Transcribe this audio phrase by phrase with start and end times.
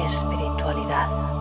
[0.00, 1.32] espiritualidad.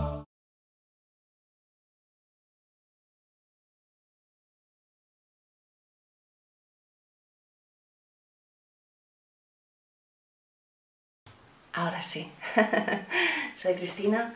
[11.73, 12.29] Ahora sí,
[13.55, 14.33] soy Cristina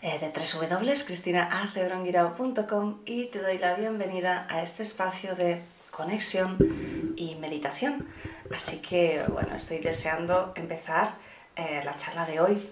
[0.00, 6.56] eh, de www.cristinaacebrongirao.com y te doy la bienvenida a este espacio de conexión
[7.16, 8.08] y meditación.
[8.54, 11.16] Así que, bueno, estoy deseando empezar
[11.56, 12.66] eh, la charla de hoy.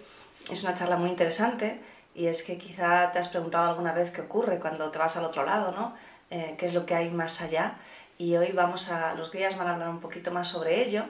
[0.51, 1.80] Es una charla muy interesante
[2.15, 5.25] y es que quizá te has preguntado alguna vez qué ocurre cuando te vas al
[5.25, 5.95] otro lado, ¿no?
[6.31, 7.78] Eh, ¿Qué es lo que hay más allá?
[8.17, 11.05] Y hoy vamos a, los guías van a hablar un poquito más sobre ello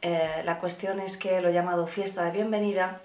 [0.00, 3.00] eh, la cuestión es que lo he llamado fiesta de bienvenida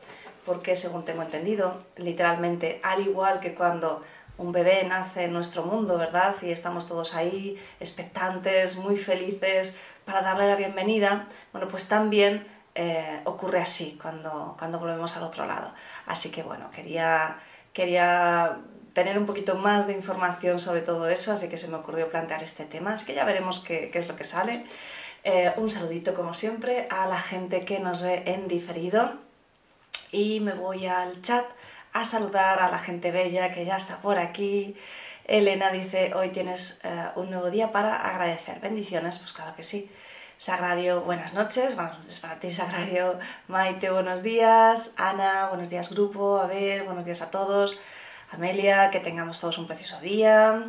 [0.45, 4.03] porque, según tengo entendido, literalmente, al igual que cuando
[4.37, 6.35] un bebé nace en nuestro mundo, ¿verdad?
[6.41, 13.21] Y estamos todos ahí, expectantes, muy felices para darle la bienvenida, bueno, pues también eh,
[13.25, 15.73] ocurre así cuando, cuando volvemos al otro lado.
[16.05, 17.39] Así que, bueno, quería,
[17.73, 18.59] quería
[18.93, 22.43] tener un poquito más de información sobre todo eso, así que se me ocurrió plantear
[22.43, 24.65] este tema, así que ya veremos qué, qué es lo que sale.
[25.23, 29.13] Eh, un saludito como siempre a la gente que nos ve en diferido
[30.11, 31.45] y me voy al chat
[31.93, 34.75] a saludar a la gente bella que ya está por aquí.
[35.25, 38.59] Elena dice, hoy tienes eh, un nuevo día para agradecer.
[38.59, 39.89] Bendiciones, pues claro que sí.
[40.37, 41.75] Sagrario, buenas noches.
[41.75, 43.19] Buenas noches para ti, Sagrario.
[43.47, 44.91] Maite, buenos días.
[44.97, 46.39] Ana, buenos días, grupo.
[46.39, 47.77] A ver, buenos días a todos.
[48.33, 50.65] Amelia, que tengamos todos un precioso día,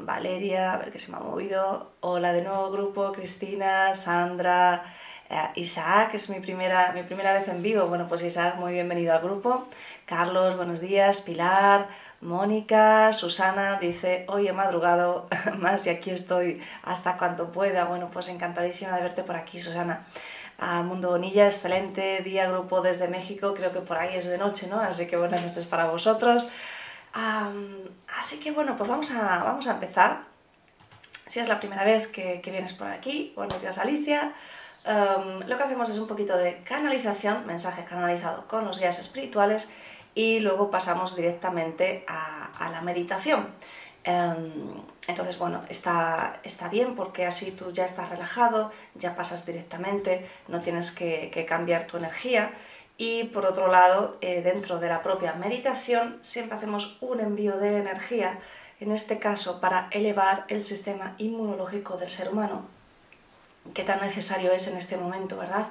[0.00, 4.82] Valeria, a ver qué se me ha movido, hola de nuevo grupo, Cristina, Sandra,
[5.30, 9.14] eh, Isaac, es mi primera, mi primera vez en vivo, bueno pues Isaac, muy bienvenido
[9.14, 9.68] al grupo,
[10.06, 11.88] Carlos, buenos días, Pilar,
[12.20, 18.28] Mónica, Susana dice, hoy he madrugado más y aquí estoy hasta cuanto pueda, bueno pues
[18.28, 20.06] encantadísima de verte por aquí, Susana.
[20.60, 24.66] A Mundo Bonilla, excelente día grupo desde México, creo que por ahí es de noche,
[24.66, 24.80] ¿no?
[24.80, 26.48] Así que buenas noches para vosotros
[27.12, 30.24] así que bueno, pues vamos a, vamos a empezar.
[31.26, 34.32] Si es la primera vez que, vienes por aquí, buenos días Alicia.
[34.84, 39.70] lo que hacemos es un poquito de canalización, mensaje canalizado con los guías espirituales
[40.18, 43.46] y luego pasamos directamente a, la meditación.
[45.06, 50.60] entonces, bueno, está, está, bien porque así tú ya estás relajado, ya pasas directamente, no
[50.60, 52.50] tienes que, que cambiar tu energía
[52.96, 57.76] y por otro lado, eh, dentro de la propia meditación, siempre hacemos un envío de
[57.76, 58.40] energía,
[58.80, 62.66] en este caso para elevar el sistema inmunológico del ser humano,
[63.72, 65.68] que tan necesario es en este momento, ¿verdad?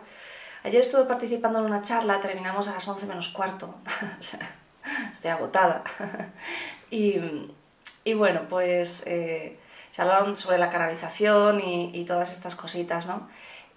[0.64, 3.76] Ayer estuve participando en una charla, terminamos a las 11 menos cuarto,
[5.12, 5.84] estoy agotada.
[6.92, 7.20] y,
[8.14, 9.60] bueno, pues eh,
[9.92, 13.28] se hablaron sobre la canalización y, y todas estas cositas, ¿no?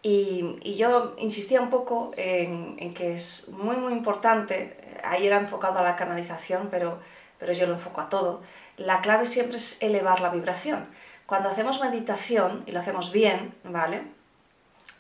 [0.02, 5.82] Y, yo insistía un poco en, que es muy, muy importante, ahí era enfocado a
[5.82, 6.98] la canalización, pero,
[7.38, 8.42] pero yo lo enfoco a todo,
[8.76, 10.88] la clave siempre es elevar la vibración.
[11.26, 14.02] Cuando hacemos meditación, y lo hacemos bien, ¿vale?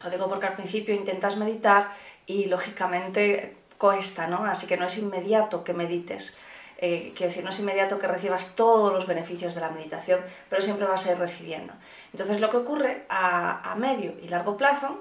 [0.02, 1.90] Lo digo porque al principio intentas meditar
[2.26, 4.44] y lógicamente cuesta, ¿no?
[4.44, 6.38] Así que no es inmediato que medites.
[6.82, 10.62] Eh, quiero decir, no es inmediato que recibas todos los beneficios de la meditación, pero
[10.62, 11.74] siempre vas a ir recibiendo.
[12.12, 14.98] Entonces lo que ocurre a, medio y largo plazo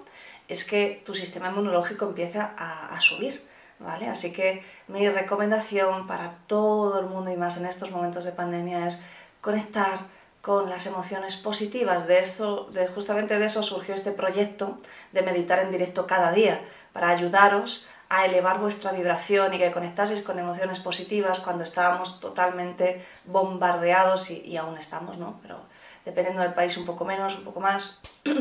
[0.49, 3.47] es que tu sistema inmunológico empieza a, subir.
[3.79, 4.09] ¿Vale?
[4.09, 8.85] Así que mi recomendación para todo el mundo y más en estos momentos de pandemia
[8.85, 8.99] es
[9.39, 9.99] conectar
[10.41, 12.07] con las emociones positivas.
[12.07, 14.77] De eso, de, justamente de eso surgió este proyecto
[15.11, 16.61] de meditar en directo cada día,
[16.93, 23.05] para ayudaros a elevar vuestra vibración y que conectaseis con emociones positivas cuando estábamos totalmente
[23.25, 25.39] bombardeados y, aún estamos, ¿no?
[25.43, 25.59] Pero
[26.05, 27.99] dependiendo del país un poco menos, un poco más,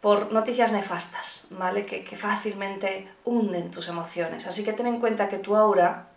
[0.00, 1.86] por noticias nefastas, ¿vale?
[1.86, 4.46] Que, que fácilmente hunden tus emociones.
[4.46, 6.08] Así que ten en cuenta que tu aura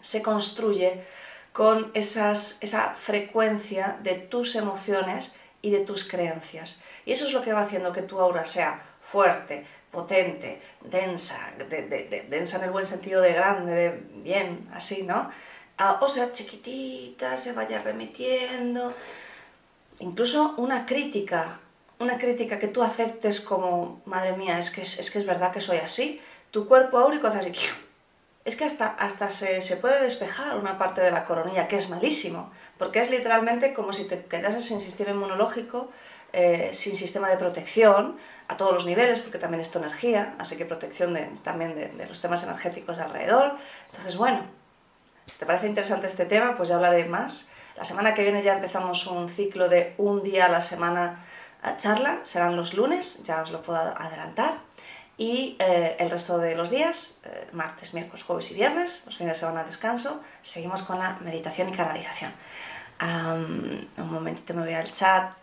[0.00, 1.04] se construye
[1.52, 6.82] con esas, esa frecuencia de tus emociones y de tus creencias.
[7.04, 12.26] Y eso es lo que va haciendo que tu aura sea fuerte, potente, densa, de,
[12.28, 15.30] densa en el buen sentido de grande, de bien, así, ¿no?
[15.78, 18.94] Ah, o sea, chiquitita, se vaya remitiendo.
[19.98, 21.60] Incluso una crítica,
[21.98, 25.60] una crítica que tú aceptes como, madre mía, es que es, que es verdad que
[25.60, 26.20] soy así.
[26.50, 27.52] Tu cuerpo áurico hace así,
[28.50, 31.88] es que hasta, hasta se, se, puede despejar una parte de la coronilla, que es
[31.88, 35.90] malísimo, porque es literalmente como si te quedases sin sistema inmunológico,
[36.32, 38.16] eh, sin sistema de protección
[38.46, 42.20] a todos los niveles, porque también es energía, así que protección de, también de, los
[42.20, 43.56] temas energéticos de alrededor.
[43.86, 44.44] Entonces, bueno,
[45.38, 46.56] ¿te parece interesante este tema?
[46.56, 47.50] Pues ya hablaré más.
[47.76, 51.24] La semana que viene ya empezamos un ciclo de un día a la semana
[51.62, 54.58] a charla, serán los lunes, ya os lo puedo adelantar.
[55.20, 59.34] Y eh, el resto de los días, eh, martes, miércoles, jueves y viernes, los fines
[59.34, 62.32] de semana de descanso, seguimos con la meditación y canalización.
[63.02, 65.34] Um, un momentito me voy al chat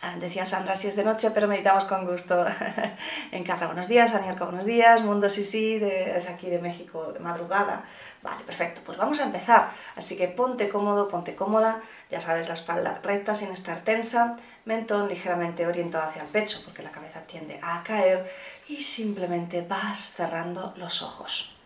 [0.00, 2.46] Ah, decía Sandra, si es de noche, pero meditamos con gusto
[3.32, 3.66] en Carla.
[3.66, 5.02] Buenos días, Anielka, buenos días.
[5.02, 7.82] Mundo sí, sí, es aquí de México, de madrugada.
[8.22, 8.80] Vale, perfecto.
[8.86, 9.70] Pues vamos a empezar.
[9.96, 11.82] Así que ponte cómodo, ponte cómoda.
[12.10, 14.36] Ya sabes, la espalda recta sin estar tensa.
[14.66, 18.30] Mentón ligeramente orientado hacia el pecho, porque la cabeza tiende a caer.
[18.68, 21.58] Y simplemente vas cerrando los ojos.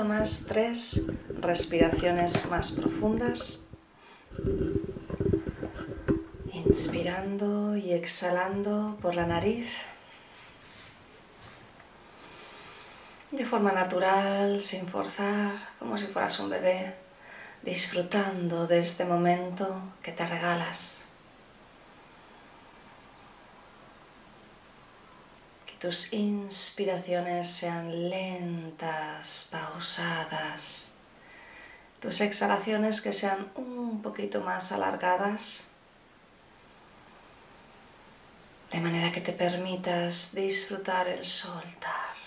[0.00, 1.02] tomas tres
[1.40, 3.60] respiraciones más profundas,
[6.54, 9.68] inspirando y exhalando por la nariz.
[13.30, 16.94] De forma natural, sin forzar, como si fueras un bebé,
[17.62, 21.06] disfrutando de este momento que te regalas.
[25.80, 30.92] tus inspiraciones sean lentas, pausadas,
[32.00, 35.68] tus exhalaciones que sean un poquito más alargadas,
[38.70, 42.19] de manera que te permitas disfrutar el soltar.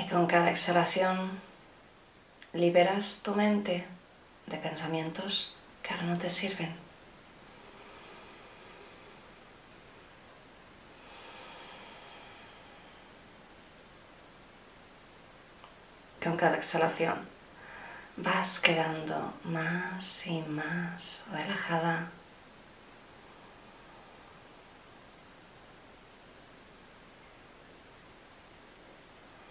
[0.00, 1.38] Y con cada exhalación
[2.54, 3.86] liberas tu mente
[4.46, 6.74] de pensamientos que ahora no te sirven.
[16.22, 17.28] Con cada exhalación
[18.16, 22.10] vas quedando más y más relajada.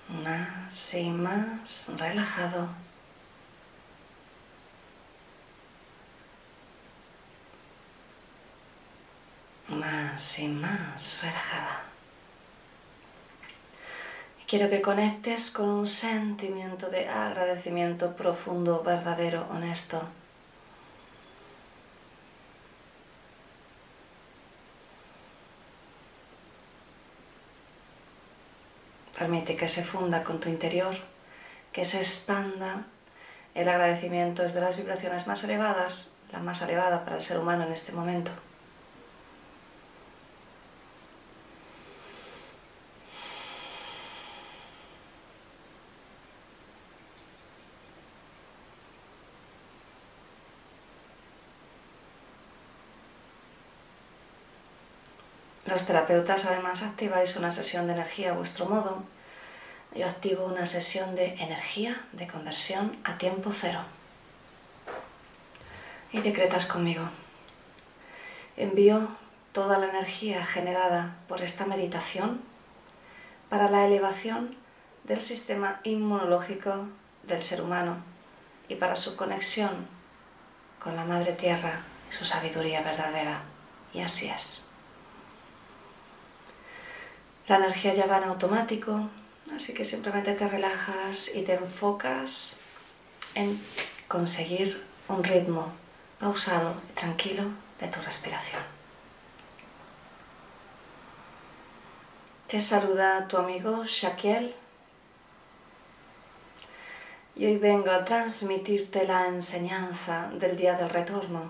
[0.09, 2.69] Más y más relajado.
[9.69, 11.83] más y más relajada.
[14.41, 20.07] Y quiero que conectes con un sentimiento de agradecimiento profundo, verdadero, honesto.
[29.19, 30.95] Permite que se funda con tu interior,
[31.73, 32.85] que se expanda.
[33.53, 37.65] El agradecimiento es de las vibraciones más elevadas, la más elevada para el ser humano
[37.65, 38.31] en este momento.
[55.69, 59.03] Los terapeutas además activáis una sesión de energía a vuestro modo.
[59.93, 63.81] Yo activo una sesión de energía de conversión a tiempo cero.
[66.11, 67.07] Y decretas conmigo.
[68.57, 69.09] Envío
[69.51, 72.41] toda la energía generada por esta meditación
[73.49, 74.57] para la elevación
[75.03, 76.87] del sistema inmunológico
[77.27, 77.97] del ser humano
[78.67, 79.87] y para su conexión
[80.79, 83.43] con la Madre Tierra y su sabiduría verdadera.
[83.93, 84.68] Y así es.
[87.49, 89.09] La energía ya va en automático,
[89.55, 92.59] así que simplemente te relajas y te enfocas
[93.33, 93.59] en
[94.07, 95.73] conseguir un ritmo
[96.19, 97.45] pausado y tranquilo
[97.79, 98.61] de tu respiración.
[102.45, 104.53] Te saluda tu amigo Shaquiel
[107.35, 111.49] y hoy vengo a transmitirte la enseñanza del día del retorno.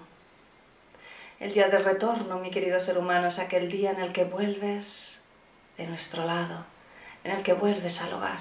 [1.42, 5.24] El día del retorno, mi querido ser humano, es aquel día en el que vuelves
[5.80, 6.66] de nuestro lado,
[7.24, 8.40] en el que vuelves al hogar.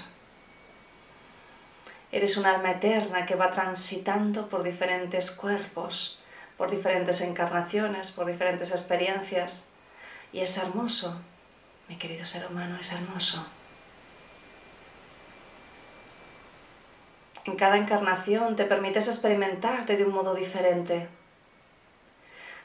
[2.11, 6.19] Eres un alma eterna que va transitando por diferentes cuerpos,
[6.57, 9.69] por diferentes encarnaciones, por diferentes experiencias.
[10.33, 11.21] Y es hermoso,
[11.89, 13.47] mi querido ser humano, es hermoso.
[17.45, 21.09] En cada encarnación te permites experimentarte de un modo diferente.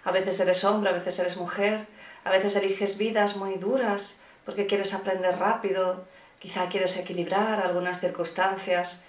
[0.03, 1.87] A veces eres hombre, a veces eres mujer,
[2.23, 6.05] a veces eliges vidas muy duras, porque quieres aprender rápido,
[6.39, 9.03] quizá quieres equilibrar algunas circunstancias.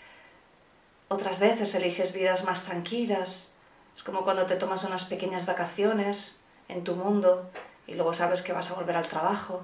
[1.08, 3.54] Otras veces eliges vidas más tranquilas.
[3.94, 7.50] Es como cuando te tomas unas pequeñas vacaciones en tu mundo
[7.86, 9.62] y luego sabes que vas a volver al trabajo.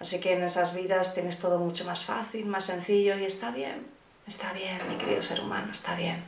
[0.00, 3.86] Así que en esas vidas tienes todo mucho más fácil, más sencillo y está bien.
[4.26, 6.24] Está bien, mi querido ser humano, está bien.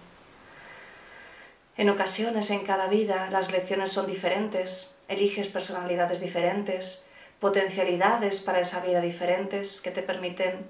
[1.76, 7.04] En ocasiones en cada vida las lecciones son diferentes, eliges personalidades diferentes,
[7.44, 10.66] potencialidades para esa vida diferentes que te permiten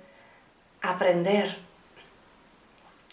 [0.83, 1.57] aprender.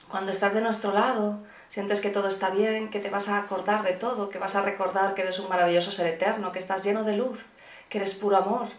[0.10, 1.38] Cuando estás de nuestro lado,
[1.70, 4.64] sientes que todo está bien, que te vas a acordar de todo, que vas a
[4.64, 7.46] recordar que eres un maravilloso ser eterno, que estás lleno de luz,
[7.88, 8.70] que eres puro amor.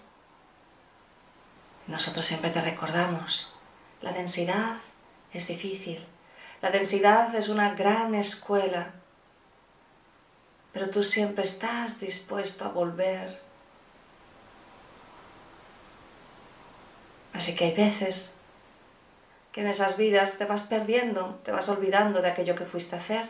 [1.86, 3.54] Nosotros siempre te recordamos,
[4.00, 4.78] la densidad
[5.32, 6.04] es difícil,
[6.60, 8.94] la densidad es una gran escuela
[10.72, 13.51] pero tú siempre estás dispuesto a volver.
[17.32, 18.38] Así que hay veces
[19.52, 22.98] que en esas vidas te vas perdiendo, te vas olvidando de aquello que fuiste a
[22.98, 23.28] hacer.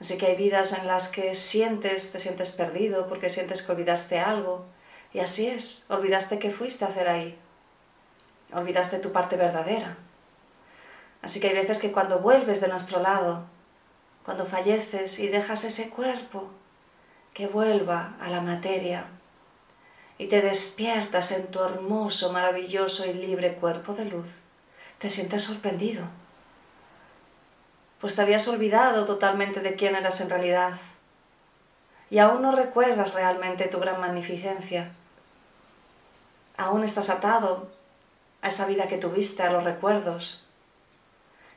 [0.00, 4.20] Así que hay vidas en las que sientes, te sientes perdido porque sientes que olvidaste
[4.20, 4.64] algo.
[5.12, 7.38] Y así es, olvidaste qué fuiste a hacer ahí.
[8.52, 9.96] Olvidaste tu parte verdadera.
[11.20, 13.46] Así que hay veces que cuando vuelves de nuestro lado,
[14.24, 16.48] cuando falleces y dejas ese cuerpo
[17.34, 19.06] que vuelva a la materia
[20.18, 24.28] y te despiertas en tu hermoso, maravilloso y libre cuerpo de luz,
[24.98, 26.04] te sientes sorprendido,
[28.00, 30.74] pues te habías olvidado totalmente de quién eras en realidad.
[32.10, 34.92] Y aún no recuerdas realmente tu gran magnificencia.
[36.56, 37.70] Aún estás atado
[38.40, 40.44] a esa vida que tuviste, a los recuerdos,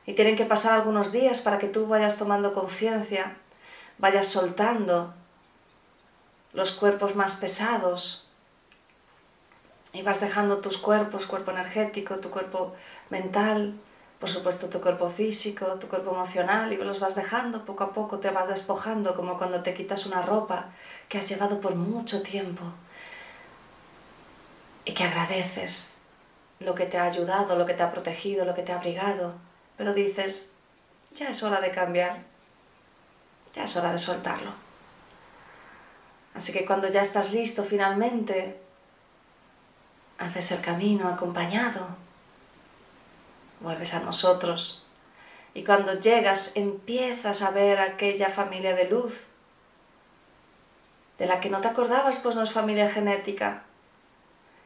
[0.04, 3.36] y tienen que pasar algunos días para que tú vayas tomando conciencia,
[3.98, 5.14] vayas soltando
[6.52, 8.28] los cuerpos más pesados
[9.92, 12.74] y vas dejando tus cuerpos, cuerpo energético, tu cuerpo
[13.10, 13.74] mental,
[14.18, 18.18] por supuesto tu cuerpo físico, tu cuerpo emocional, y los vas dejando poco a poco,
[18.18, 20.70] te vas despojando como cuando te quitas una ropa
[21.08, 22.62] que has llevado por mucho tiempo
[24.84, 25.96] y que agradeces
[26.60, 29.34] lo que te ha ayudado, lo que te ha protegido, lo que te ha abrigado
[29.76, 30.54] pero dices,
[31.14, 32.22] ya es hora de cambiar,
[33.54, 34.52] ya es hora de soltarlo.
[36.34, 38.60] Así que cuando ya estás listo finalmente,
[40.22, 41.88] haces el camino acompañado,
[43.60, 44.86] vuelves a nosotros
[45.54, 49.26] y cuando llegas empiezas a ver aquella familia de luz
[51.18, 53.62] de la que no te acordabas, pues no es familia genética.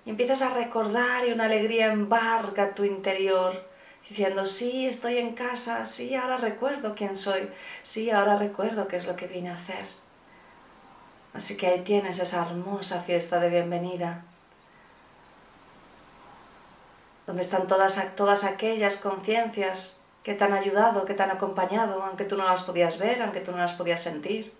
[0.04, 3.68] Y empiezas a recordar y una alegría embarga tu interior
[4.08, 7.50] diciendo, sí, estoy en casa, sí, ahora recuerdo quién soy,
[7.82, 9.84] sí, ahora recuerdo qué es lo que vine a hacer.
[11.34, 14.24] Así que ahí tienes esa hermosa fiesta de bienvenida,
[17.26, 22.24] donde están todas, todas aquellas conciencias que te han ayudado, que te han acompañado, aunque
[22.24, 24.52] tú no las podías ver, aunque tú no las podías sentir,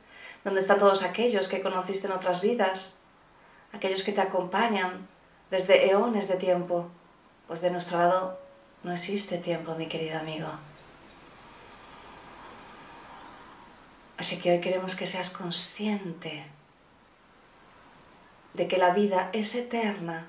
[0.45, 2.99] donde están todos aquellos que conociste en otras vidas,
[3.73, 5.09] aquellos que te acompañan
[5.51, 6.89] desde eones de tiempo,
[7.47, 8.39] pues de nuestro lado
[8.83, 10.49] no existe tiempo, mi querido amigo.
[14.19, 16.47] Así que hoy queremos que seas consciente
[18.55, 20.29] de que la vida es eterna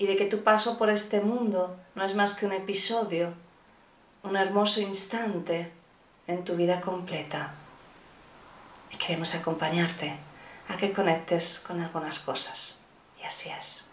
[0.00, 3.34] y de que tu paso por este mundo no es más que un episodio,
[4.22, 5.70] un hermoso instante
[6.26, 7.52] en tu vida completa.
[8.90, 10.16] Y queremos acompañarte
[10.68, 12.80] a que conectes con algunas cosas.
[13.20, 13.84] Y así es.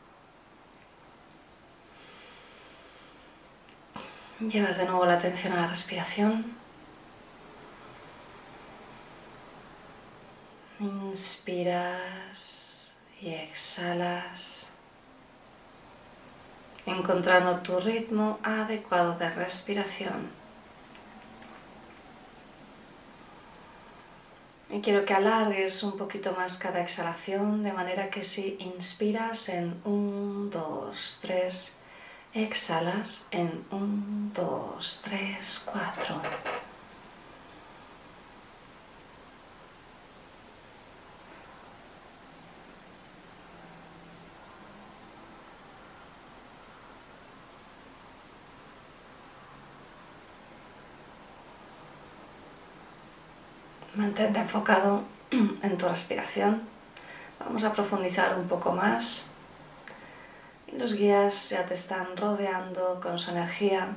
[4.40, 6.56] Llevas de nuevo la atención a la respiración.
[10.80, 14.72] Inspiras y exhalas,
[16.88, 20.32] encontrando tu ritmo adecuado de respiración.
[24.70, 29.80] Y quiero que alargues un poquito más cada exhalación, de manera que si inspiras en
[29.86, 31.74] 1, 2, 3,
[32.34, 36.57] Exhalas en 1, 2, 3, 4.
[54.18, 55.04] Mantente enfocado
[55.62, 56.64] en tu respiración.
[57.40, 59.30] Vamos a profundizar un poco más
[60.66, 63.90] y los guías ya te están rodeando con su energía.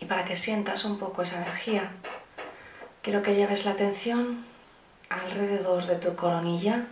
[0.00, 1.92] Y para que sientas un poco esa energía,
[3.02, 4.44] Quiero que lleves la atención
[5.10, 6.86] alrededor de tu coronilla,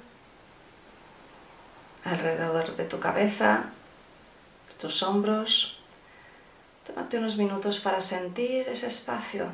[2.04, 3.70] alrededor de tu cabeza,
[4.78, 5.78] tus hombros.
[6.86, 9.52] Tómate unos minutos para sentir ese espacio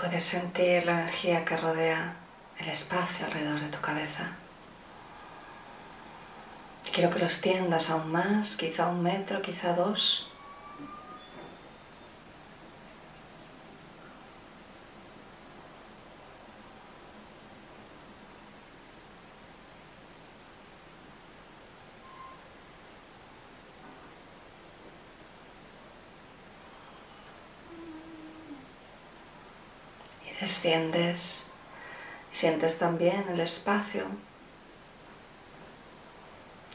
[0.00, 2.14] puedes sentir la energía que rodea
[2.58, 4.32] el espacio alrededor de tu cabeza.
[6.90, 10.29] Quiero que lo extiendas aún más, quizá un metro, quizá dos.
[30.60, 31.44] Desciendes
[32.30, 34.04] y sientes también el espacio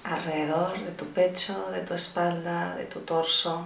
[0.04, 3.66] alrededor de tu pecho, de tu espalda, de tu torso.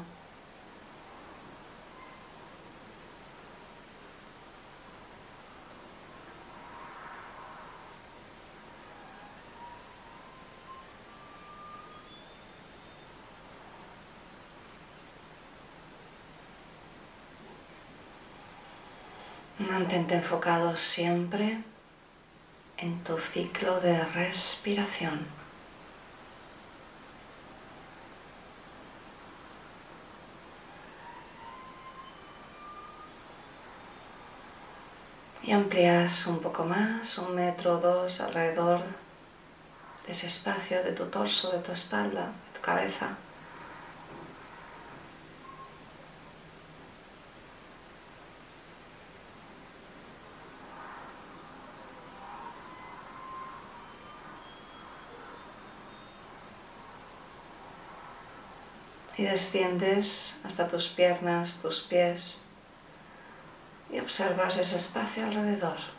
[19.59, 21.61] Mantente enfocado siempre
[22.77, 25.27] en tu ciclo de respiración.
[35.43, 38.81] Y amplias un poco más, un metro o dos alrededor
[40.05, 43.17] de ese espacio de tu torso, de tu espalda, de tu cabeza.
[59.19, 62.45] Y desciendes hasta tus piernas, tus pies
[63.91, 65.98] y observas ese espacio alrededor.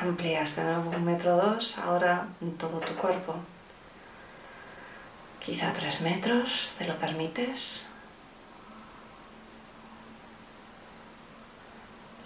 [0.00, 3.34] Amplías de nuevo un metro dos, ahora en todo tu cuerpo.
[5.40, 7.86] Quizá tres metros, ¿te lo permites?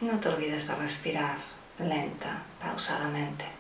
[0.01, 1.37] No te olvides de respirar
[1.81, 3.54] lenta, pausadamente.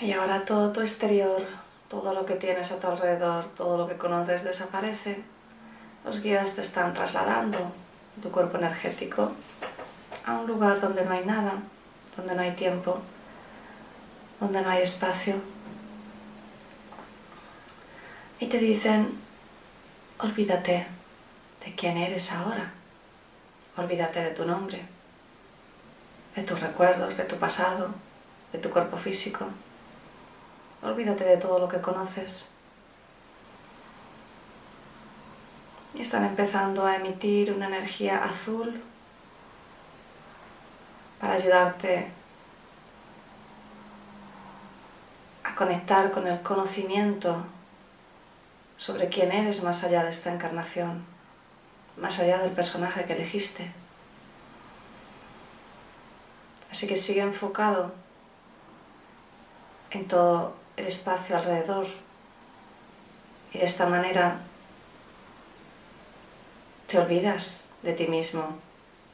[0.00, 1.44] Y ahora todo tu exterior,
[1.88, 5.24] todo lo que tienes a tu alrededor, todo lo que conoces desaparece.
[6.04, 7.72] Los guías te están trasladando
[8.22, 9.32] tu cuerpo energético
[10.24, 11.54] a un lugar donde no hay nada,
[12.16, 13.00] donde no hay tiempo,
[14.38, 15.34] donde no hay espacio.
[18.38, 19.18] Y te dicen,
[20.18, 20.86] olvídate
[21.64, 22.72] de quién eres ahora,
[23.76, 24.86] olvídate de tu nombre,
[26.36, 27.90] de tus recuerdos, de tu pasado,
[28.52, 29.48] de tu cuerpo físico.
[30.82, 32.50] Olvídate de todo lo que conoces.
[35.94, 38.80] Y están empezando a emitir una energía azul
[41.20, 42.10] para ayudarte
[45.42, 47.44] a conectar con el conocimiento
[48.76, 51.04] sobre quién eres más allá de esta encarnación,
[51.96, 53.72] más allá del personaje que elegiste.
[56.70, 57.92] Así que sigue enfocado
[59.90, 61.86] en todo el espacio alrededor
[63.52, 64.40] y de esta manera
[66.86, 68.56] te olvidas de ti mismo,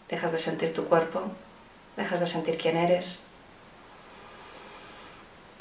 [0.09, 1.23] dejas de sentir tu cuerpo,
[1.97, 3.25] dejas de sentir quién eres.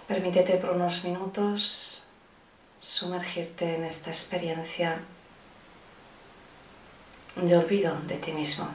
[0.07, 2.07] Permítete por unos minutos
[2.81, 5.01] sumergirte en esta experiencia
[7.35, 8.67] de olvido de ti mismo.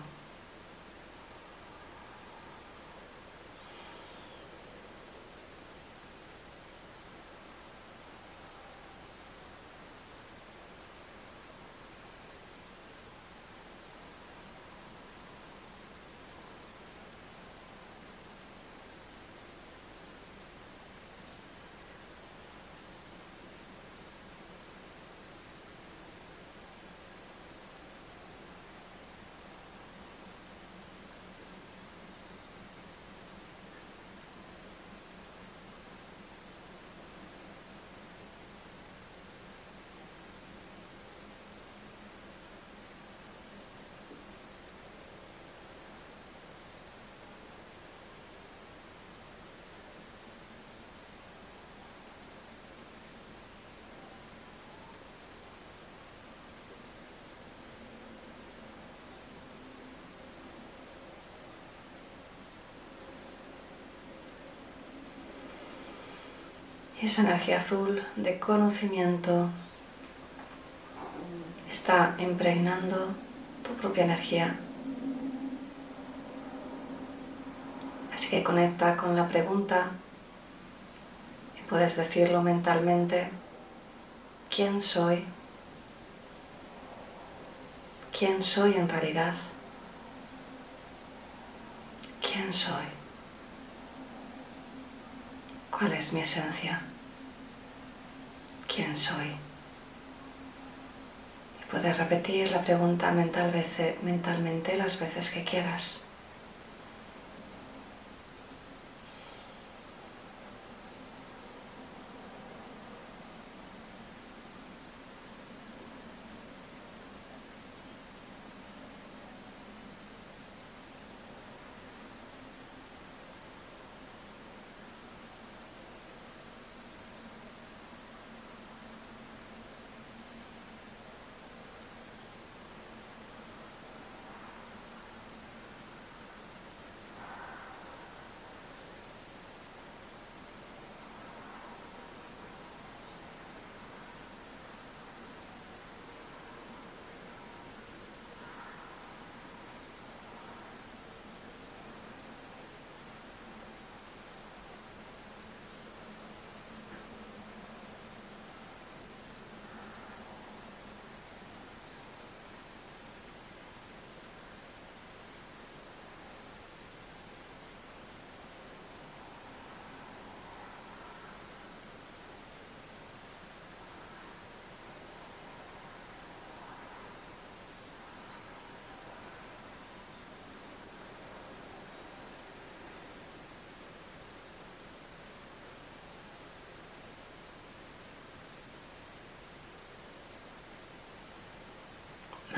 [67.01, 69.49] Esa energía azul de conocimiento
[71.71, 73.15] está impregnando
[73.63, 74.59] tu propia energía.
[78.13, 79.91] Así que conecta con la pregunta
[81.57, 83.31] y puedes decirlo mentalmente,
[84.51, 85.25] ¿quién soy?
[88.19, 89.35] ¿Quién soy en realidad?
[92.21, 92.98] ¿Quién soy?
[95.79, 96.81] ¿Cuál es mi esencia?
[98.67, 99.29] ¿Quién soy?
[101.61, 103.53] Y puedes repetir la pregunta mental
[104.03, 106.01] mentalmente las veces que quieras.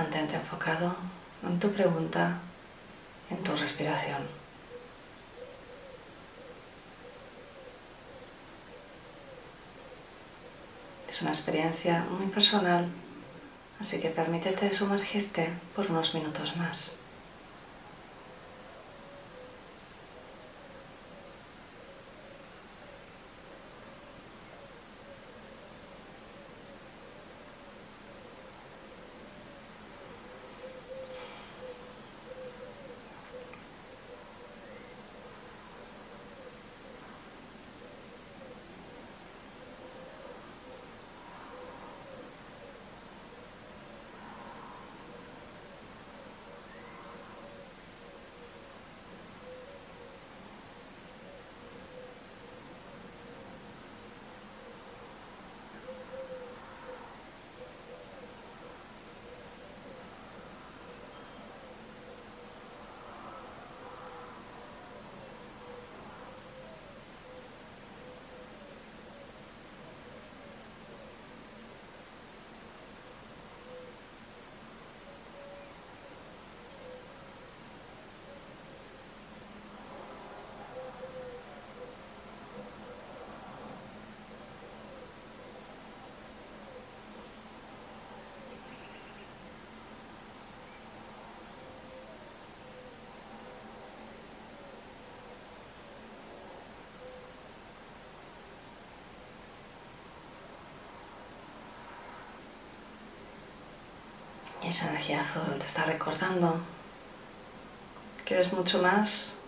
[0.00, 0.96] Mantente enfocado
[1.42, 2.38] en tu pregunta,
[3.28, 4.22] en tu respiración.
[11.06, 12.88] Es una experiencia muy personal,
[13.78, 16.98] así que permítete sumergirte por unos minutos más.
[104.70, 106.60] Esa energía azul te está recordando
[108.24, 109.38] que eres mucho más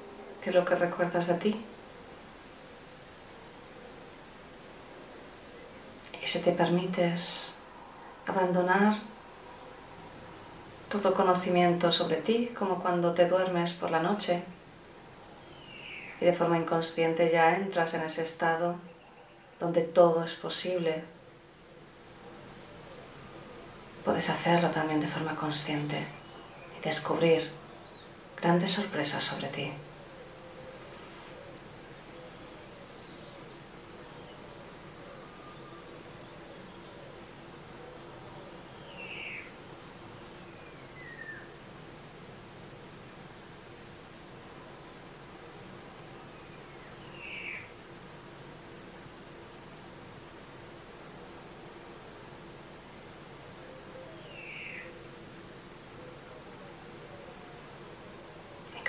[0.42, 1.64] que lo que recuerdas de ti.
[6.20, 7.54] Y si te permites
[8.26, 8.94] abandonar
[10.88, 14.42] todo conocimiento sobre ti, como cuando te duermes por la noche
[16.20, 18.76] y de forma inconsciente ya entras en ese estado
[19.60, 21.04] donde todo es posible.
[24.04, 26.06] Puedes hacerlo también de forma consciente
[26.76, 27.52] y descubrir
[28.40, 29.72] grandes sorpresas sobre ti.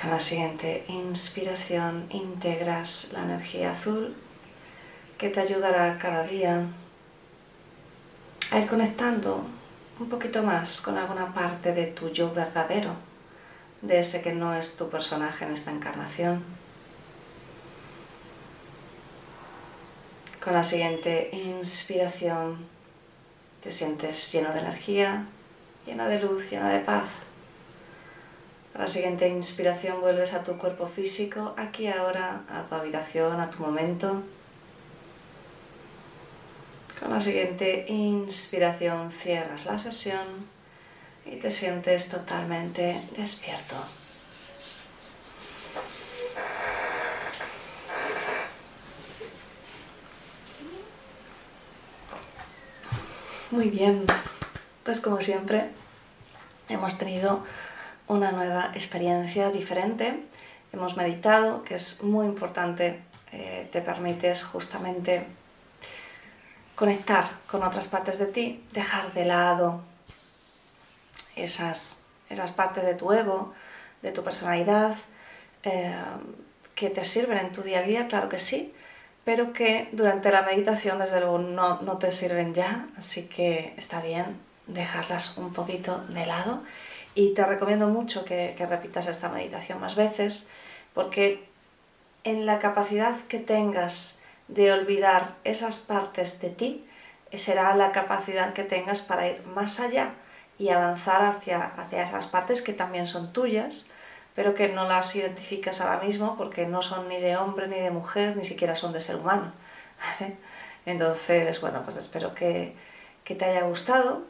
[0.03, 4.13] Con la siguiente inspiración integras la energía azul
[5.17, 6.67] que te ayudará cada día
[8.51, 9.45] a ir conectando
[10.01, 12.97] un poquito más con alguna parte de tu yo verdadero,
[13.81, 16.43] de ese que no es tu personaje en esta encarnación.
[20.43, 22.57] Con la siguiente inspiración
[23.61, 25.27] te sientes lleno de energía,
[25.85, 27.07] lleno de luz, lleno de paz.
[28.75, 33.51] A la siguiente inspiración vuelves a tu cuerpo físico, aquí ahora, a tu habitación, a
[33.51, 34.23] tu momento.
[36.99, 40.25] Con la siguiente inspiración cierras la sesión
[41.25, 43.75] y te sientes totalmente despierto.
[53.51, 54.07] Muy bien,
[54.83, 55.69] pues como siempre
[56.69, 57.43] hemos tenido
[58.07, 60.23] una nueva experiencia diferente.
[60.71, 65.25] Hemos meditado, que es muy importante, eh, te permites justamente
[66.75, 69.81] conectar con otras partes de ti, dejar de lado
[71.35, 73.53] esas, esas partes de tu ego,
[74.01, 74.95] de tu personalidad,
[75.63, 75.95] eh,
[76.75, 78.73] que te sirven en tu día a día, claro que sí,
[79.23, 84.01] pero que durante la meditación desde luego no, no te sirven ya, así que está
[84.01, 84.37] bien
[84.67, 86.63] dejarlas un poquito de lado
[87.15, 90.47] y te recomiendo mucho que, repitas esta meditación más veces
[90.93, 91.47] porque
[92.23, 96.86] en la capacidad que tengas de olvidar esas partes de ti,
[97.34, 100.13] será la capacidad que tengas para ir más allá
[100.58, 103.86] y avanzar hacia, hacia esas partes que también son tuyas,
[104.36, 107.91] pero que no las identificas ahora mismo porque no son ni de hombre ni de
[107.91, 109.52] mujer, ni siquiera son de ser humano.
[110.86, 112.76] Entonces, bueno, pues espero que
[113.26, 114.23] te haya gustado,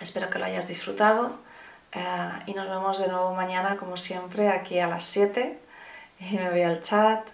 [0.00, 1.47] espero que lo hayas disfrutado
[1.92, 5.58] eh, y nos vemos de nuevo mañana, como siempre, aquí a las 7.
[6.20, 7.28] Y me voy al chat.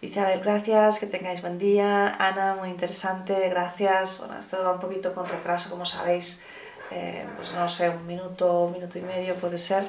[0.00, 2.08] Dice, a ver, gracias, que tengáis buen día.
[2.18, 4.18] Ana, muy interesante, gracias.
[4.18, 6.40] Bueno, esto va un poquito con retraso, como sabéis.
[6.90, 9.84] Eh, pues no sé, un minuto, un minuto y medio puede ser.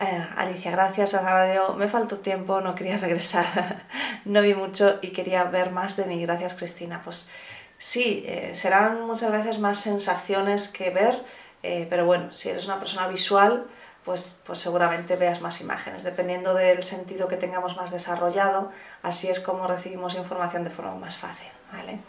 [0.00, 1.14] Eh, Alicia, gracias.
[1.14, 3.82] Ahora me faltó tiempo, no quería regresar.
[4.24, 6.22] no vi mucho y quería ver más de mí.
[6.22, 7.02] Gracias, Cristina.
[7.04, 7.28] Pues
[7.78, 11.24] sí, serán muchas veces más sensaciones que ver
[11.64, 13.66] eh, pero bueno, si eres una persona visual,
[14.04, 16.02] pues, pues seguramente veas más imágenes.
[16.02, 18.70] Dependiendo del sentido que tengamos más desarrollado,
[19.02, 21.48] así es como recibimos información de forma más fácil.
[21.72, 22.00] ¿vale?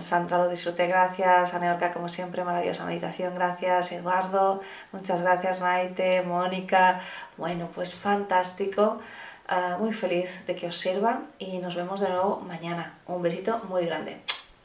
[0.00, 1.54] Sandra lo disfruté, gracias.
[1.54, 3.92] Aneorca, como siempre, maravillosa meditación, gracias.
[3.92, 5.60] Eduardo, muchas gracias.
[5.60, 7.00] Maite, Mónica,
[7.36, 8.98] bueno, pues fantástico.
[9.46, 12.98] Ah, muy feliz de que os sirva y nos vemos de nuevo mañana.
[13.06, 14.20] Un besito muy grande.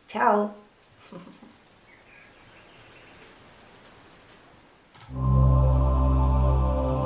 [0.07, 0.51] Chao.